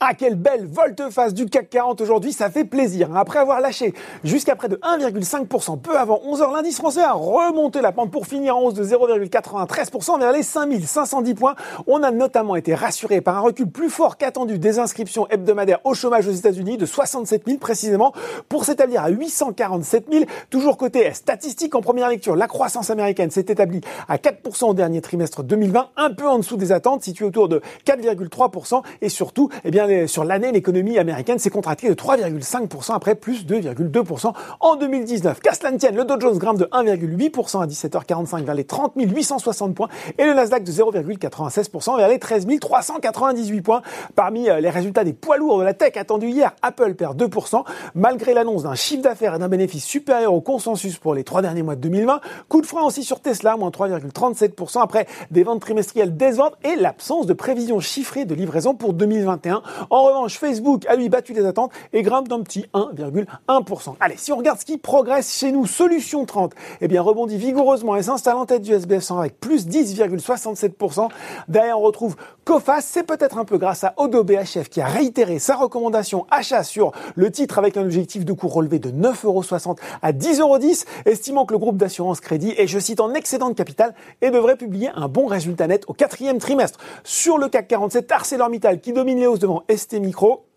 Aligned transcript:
Ah, 0.00 0.14
quelle 0.14 0.36
belle 0.36 0.64
volte-face 0.64 1.34
du 1.34 1.46
CAC 1.46 1.70
40 1.70 2.00
aujourd'hui, 2.00 2.32
ça 2.32 2.50
fait 2.50 2.64
plaisir. 2.64 3.16
Après 3.16 3.40
avoir 3.40 3.60
lâché 3.60 3.94
jusqu'à 4.22 4.54
près 4.54 4.68
de 4.68 4.76
1,5% 4.76 5.80
peu 5.80 5.98
avant 5.98 6.20
11h, 6.24 6.52
l'indice 6.52 6.76
français 6.76 7.02
a 7.02 7.14
remonté 7.14 7.80
la 7.80 7.90
pente 7.90 8.12
pour 8.12 8.28
finir 8.28 8.56
en 8.56 8.62
hausse 8.62 8.74
de 8.74 8.84
0,93% 8.84 10.20
vers 10.20 10.30
les 10.30 10.44
5510 10.44 11.34
points. 11.34 11.56
On 11.88 12.04
a 12.04 12.12
notamment 12.12 12.54
été 12.54 12.76
rassuré 12.76 13.20
par 13.20 13.38
un 13.38 13.40
recul 13.40 13.68
plus 13.68 13.90
fort 13.90 14.18
qu'attendu 14.18 14.60
des 14.60 14.78
inscriptions 14.78 15.26
hebdomadaires 15.30 15.80
au 15.82 15.94
chômage 15.94 16.28
aux 16.28 16.32
États-Unis 16.32 16.76
de 16.76 16.86
67 16.86 17.42
000 17.46 17.58
précisément 17.58 18.12
pour 18.48 18.64
s'établir 18.64 19.02
à 19.02 19.08
847 19.08 20.12
000. 20.12 20.24
Toujours 20.48 20.76
côté 20.76 21.12
statistique 21.12 21.74
en 21.74 21.80
première 21.80 22.08
lecture, 22.08 22.36
la 22.36 22.46
croissance 22.46 22.90
américaine 22.90 23.32
s'est 23.32 23.40
établie 23.40 23.80
à 24.06 24.16
4% 24.16 24.66
au 24.66 24.74
dernier 24.74 25.00
trimestre 25.00 25.42
2020, 25.42 25.88
un 25.96 26.10
peu 26.12 26.28
en 26.28 26.38
dessous 26.38 26.56
des 26.56 26.70
attentes, 26.70 27.02
située 27.02 27.24
autour 27.24 27.48
de 27.48 27.62
4,3% 27.84 28.82
et 29.02 29.08
surtout, 29.08 29.48
eh 29.64 29.72
bien, 29.72 29.87
sur 30.06 30.24
l'année, 30.24 30.52
l'économie 30.52 30.98
américaine 30.98 31.38
s'est 31.38 31.50
contractée 31.50 31.88
de 31.88 31.94
3,5% 31.94 32.94
après 32.94 33.14
plus 33.14 33.46
de 33.46 33.56
2,2% 33.56 34.32
en 34.60 34.76
2019. 34.76 35.40
Qu'à 35.40 35.54
cela 35.54 35.72
tienne, 35.72 35.96
le 35.96 36.04
Dow 36.04 36.20
Jones 36.20 36.38
grimpe 36.38 36.58
de 36.58 36.66
1,8% 36.66 37.62
à 37.62 37.66
17h45 37.66 38.44
vers 38.44 38.54
les 38.54 38.64
30 38.64 38.92
860 38.96 39.74
points 39.74 39.88
et 40.18 40.24
le 40.24 40.34
Nasdaq 40.34 40.64
de 40.64 40.72
0,96% 40.72 41.96
vers 41.96 42.08
les 42.08 42.18
13 42.18 42.46
398 42.60 43.60
points. 43.62 43.82
Parmi 44.14 44.48
euh, 44.48 44.60
les 44.60 44.70
résultats 44.70 45.04
des 45.04 45.12
poids 45.12 45.36
lourds 45.36 45.58
de 45.58 45.64
la 45.64 45.74
tech 45.74 45.96
attendus 45.96 46.28
hier, 46.28 46.54
Apple 46.62 46.94
perd 46.94 47.20
2% 47.20 47.64
malgré 47.94 48.34
l'annonce 48.34 48.62
d'un 48.62 48.74
chiffre 48.74 49.02
d'affaires 49.02 49.34
et 49.34 49.38
d'un 49.38 49.48
bénéfice 49.48 49.84
supérieur 49.84 50.34
au 50.34 50.40
consensus 50.40 50.98
pour 50.98 51.14
les 51.14 51.24
trois 51.24 51.42
derniers 51.42 51.62
mois 51.62 51.76
de 51.76 51.80
2020. 51.80 52.20
Coup 52.48 52.60
de 52.60 52.66
frein 52.66 52.82
aussi 52.82 53.04
sur 53.04 53.20
Tesla, 53.20 53.56
moins 53.56 53.70
3,37% 53.70 54.82
après 54.82 55.06
des 55.30 55.42
ventes 55.42 55.60
trimestrielles 55.60 56.16
décevantes 56.16 56.54
et 56.64 56.76
l'absence 56.76 57.26
de 57.26 57.32
prévisions 57.32 57.80
chiffrées 57.80 58.24
de 58.24 58.34
livraison 58.34 58.74
pour 58.74 58.92
2021. 58.94 59.62
En 59.90 60.04
revanche, 60.04 60.38
Facebook 60.38 60.86
a 60.86 60.96
lui 60.96 61.08
battu 61.08 61.32
les 61.32 61.44
attentes 61.44 61.72
et 61.92 62.02
grimpe 62.02 62.28
d'un 62.28 62.42
petit 62.42 62.66
1,1%. 62.74 63.94
Allez, 64.00 64.16
si 64.16 64.32
on 64.32 64.36
regarde 64.36 64.58
ce 64.58 64.64
qui 64.64 64.78
progresse 64.78 65.32
chez 65.32 65.52
nous, 65.52 65.66
Solution 65.66 66.24
30, 66.24 66.52
eh 66.80 66.88
bien 66.88 67.02
rebondit 67.02 67.36
vigoureusement 67.36 67.96
et 67.96 68.02
s'installe 68.02 68.36
en 68.36 68.46
tête 68.46 68.62
du 68.62 68.72
SBF 68.72 69.02
100 69.02 69.18
avec 69.18 69.40
plus 69.40 69.66
10,67%. 69.66 71.08
Derrière, 71.48 71.78
on 71.78 71.82
retrouve 71.82 72.16
Coface, 72.44 72.86
c'est 72.86 73.02
peut-être 73.02 73.38
un 73.38 73.44
peu 73.44 73.58
grâce 73.58 73.84
à 73.84 73.92
Odo 73.98 74.24
BHF 74.24 74.68
qui 74.70 74.80
a 74.80 74.86
réitéré 74.86 75.38
sa 75.38 75.54
recommandation 75.56 76.26
achat 76.30 76.62
sur 76.62 76.92
le 77.14 77.30
titre 77.30 77.58
avec 77.58 77.76
un 77.76 77.82
objectif 77.82 78.24
de 78.24 78.32
cours 78.32 78.54
relevé 78.54 78.78
de 78.78 78.90
9,60€ 78.90 79.76
à 80.00 80.12
10,10€, 80.12 80.86
estimant 81.04 81.44
que 81.44 81.52
le 81.52 81.58
groupe 81.58 81.76
d'assurance 81.76 82.20
crédit 82.20 82.54
est, 82.56 82.66
je 82.66 82.78
cite, 82.78 83.00
en 83.00 83.12
excédent 83.14 83.50
de 83.50 83.54
capital 83.54 83.94
et 84.22 84.30
devrait 84.30 84.56
publier 84.56 84.90
un 84.94 85.08
bon 85.08 85.26
résultat 85.26 85.66
net 85.66 85.84
au 85.88 85.92
quatrième 85.92 86.38
trimestre. 86.38 86.78
Sur 87.04 87.38
le 87.38 87.48
CAC 87.48 87.68
47, 87.68 88.10
ArcelorMittal 88.10 88.80
qui 88.80 88.92
domine 88.92 89.18
les 89.18 89.26
hausses 89.26 89.38
devant 89.38 89.64
ST 89.68 90.00
Micro. 90.00 90.47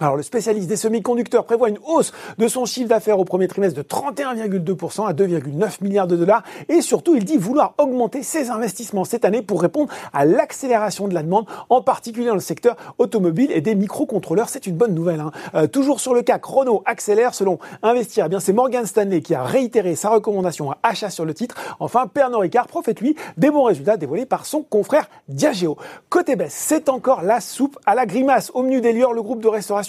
Alors 0.00 0.16
le 0.16 0.22
spécialiste 0.22 0.68
des 0.68 0.76
semi-conducteurs 0.76 1.44
prévoit 1.44 1.68
une 1.68 1.78
hausse 1.86 2.12
de 2.36 2.48
son 2.48 2.66
chiffre 2.66 2.88
d'affaires 2.88 3.18
au 3.18 3.24
premier 3.24 3.48
trimestre 3.48 3.78
de 3.78 3.82
31,2% 3.82 5.06
à 5.06 5.12
2,9 5.14 5.82
milliards 5.82 6.06
de 6.06 6.16
dollars 6.16 6.42
et 6.68 6.82
surtout 6.82 7.14
il 7.14 7.24
dit 7.24 7.38
vouloir 7.38 7.74
augmenter 7.78 8.22
ses 8.22 8.50
investissements 8.50 9.04
cette 9.04 9.24
année 9.24 9.42
pour 9.42 9.62
répondre 9.62 9.90
à 10.12 10.26
l'accélération 10.26 11.08
de 11.08 11.14
la 11.14 11.22
demande, 11.22 11.46
en 11.70 11.80
particulier 11.80 12.26
dans 12.26 12.34
le 12.34 12.40
secteur 12.40 12.76
automobile 12.98 13.50
et 13.52 13.62
des 13.62 13.74
microcontrôleurs. 13.74 14.48
C'est 14.48 14.66
une 14.66 14.76
bonne 14.76 14.94
nouvelle. 14.94 15.20
Hein. 15.20 15.30
Euh, 15.54 15.66
toujours 15.66 16.00
sur 16.00 16.14
le 16.14 16.22
CAC, 16.22 16.44
Renault 16.44 16.82
accélère 16.84 17.34
selon 17.34 17.58
Investir. 17.82 18.26
Eh 18.26 18.28
bien 18.28 18.40
c'est 18.40 18.52
Morgan 18.52 18.84
Stanley 18.84 19.22
qui 19.22 19.34
a 19.34 19.44
réitéré 19.44 19.94
sa 19.94 20.10
recommandation 20.10 20.72
à 20.72 20.78
achat 20.82 21.10
sur 21.10 21.24
le 21.24 21.32
titre. 21.32 21.54
Enfin 21.80 22.06
Pernod 22.06 22.40
Ricard 22.40 22.66
profite 22.66 23.00
lui 23.00 23.16
des 23.36 23.50
bons 23.50 23.64
résultats 23.64 23.96
dévoilés 23.96 24.26
par 24.26 24.44
son 24.44 24.62
confrère 24.62 25.08
Diageo. 25.28 25.78
Côté 26.10 26.36
baisse, 26.36 26.54
c'est 26.54 26.88
encore 26.90 27.22
la 27.22 27.40
soupe 27.40 27.78
à 27.86 27.94
la 27.94 28.04
grimace. 28.04 28.50
Au 28.52 28.62
menu 28.62 28.80
des 28.80 28.92
lieux, 28.92 29.06
le 29.14 29.22
groupe 29.22 29.40
de 29.40 29.48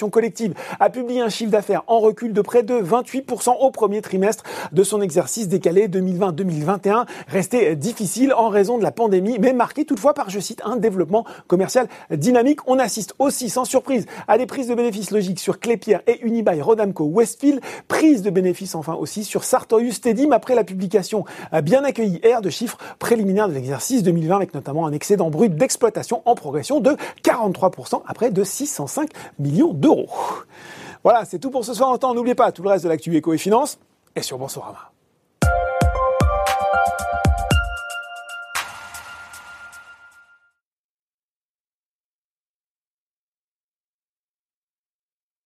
collective 0.09 0.53
a 0.79 0.89
publié 0.89 1.21
un 1.21 1.29
chiffre 1.29 1.51
d'affaires 1.51 1.83
en 1.87 1.99
recul 1.99 2.33
de 2.33 2.41
près 2.41 2.63
de 2.63 2.75
28% 2.75 3.55
au 3.59 3.71
premier 3.71 4.01
trimestre 4.01 4.43
de 4.71 4.83
son 4.83 5.01
exercice 5.01 5.47
décalé 5.47 5.87
2020-2021, 5.87 7.05
resté 7.27 7.75
difficile 7.75 8.33
en 8.33 8.49
raison 8.49 8.77
de 8.77 8.83
la 8.83 8.91
pandémie, 8.91 9.37
mais 9.39 9.53
marqué 9.53 9.85
toutefois 9.85 10.13
par, 10.13 10.29
je 10.29 10.39
cite, 10.39 10.61
un 10.65 10.75
développement 10.75 11.25
commercial 11.47 11.87
dynamique. 12.11 12.59
On 12.67 12.79
assiste 12.79 13.13
aussi, 13.19 13.49
sans 13.49 13.65
surprise, 13.65 14.05
à 14.27 14.37
des 14.37 14.45
prises 14.45 14.67
de 14.67 14.75
bénéfices 14.75 15.11
logiques 15.11 15.39
sur 15.39 15.59
Clépierre 15.59 16.01
et 16.07 16.19
Unibail 16.25 16.61
Rodamco 16.61 17.05
Westfield, 17.05 17.61
prise 17.87 18.21
de 18.21 18.29
bénéfices 18.29 18.75
enfin 18.75 18.93
aussi 18.93 19.23
sur 19.23 19.43
Sartorius 19.43 20.01
Tedim 20.01 20.31
après 20.31 20.55
la 20.55 20.63
publication 20.63 21.25
bien 21.63 21.83
accueillie 21.83 22.19
hier 22.23 22.41
de 22.41 22.49
chiffres 22.49 22.77
préliminaires 22.99 23.47
de 23.47 23.53
l'exercice 23.53 24.03
2020 24.03 24.35
avec 24.35 24.53
notamment 24.53 24.85
un 24.85 24.91
excédent 24.91 25.29
brut 25.29 25.55
d'exploitation 25.55 26.21
en 26.25 26.35
progression 26.35 26.79
de 26.79 26.97
43% 27.23 28.01
après 28.05 28.31
de 28.31 28.43
605 28.43 29.09
millions 29.39 29.73
voilà, 31.03 31.25
c'est 31.25 31.39
tout 31.39 31.51
pour 31.51 31.63
ce 31.63 31.73
soir. 31.73 31.89
En 31.89 31.97
temps, 31.97 32.13
n'oubliez 32.13 32.35
pas 32.35 32.51
tout 32.51 32.63
le 32.63 32.69
reste 32.69 32.83
de 32.83 32.89
l'actu 32.89 33.15
éco 33.15 33.33
et 33.33 33.37
finance 33.37 33.79
est 34.15 34.21
sur 34.21 34.37
Boursorama. 34.37 34.91